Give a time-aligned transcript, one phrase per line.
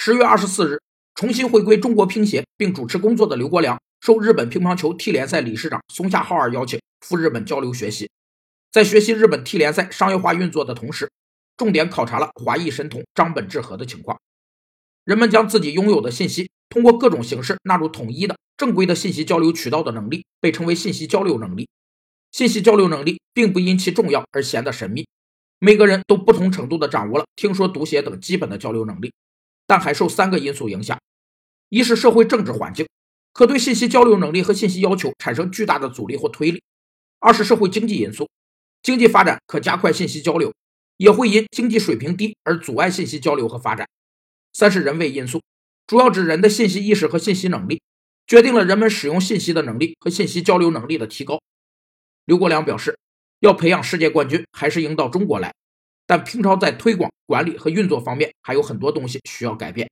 [0.00, 0.80] 十月二十四日，
[1.16, 8.08] 重新回归中国乒协并主持工作的刘国梁受日本乒乓球 T 联赛理事长松下浩二邀请赴日本交流学习，
[8.70, 11.10] 在学习日本 T 联赛商业化运作的同时，
[11.56, 14.16] 重点考察了华裔神童张本智和的情况。
[15.04, 21.68] 人们将自己拥有的信息通过各种形式纳入统一的正规的信息交流渠道的能力，被称为信息交流能力。
[22.30, 25.08] 信息交流能力并不因其重要而显得神秘，
[25.58, 29.12] 每个人都不同程度地掌握了听说读写等基本的交流能力，
[29.68, 30.98] 但还受三个因素影响：
[31.68, 32.88] 一是社会政治环境，
[33.34, 36.58] 可对信息交流能力和信息要求产生巨大的阻力或推力；
[37.20, 38.30] 二是社会经济因素，
[38.82, 40.54] 经济发展可加快信息交流，
[40.96, 43.86] 也会因经济水平低而阻碍信息交流和发展；
[44.54, 45.42] 三是人为因素，
[45.86, 47.82] 主要指人的信息意识和信息能力，
[48.26, 51.38] 决定了人们使用信息的能力和信息交流能力的提高。
[52.24, 52.98] 刘国梁表示，
[53.40, 55.54] 要培养世界冠军，还是应到中国来。
[56.08, 59.86] 但平超在推广、管理和运作方面还有很多东西需要改变。